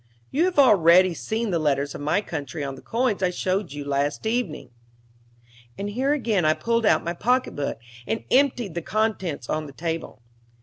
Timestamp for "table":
9.73-10.23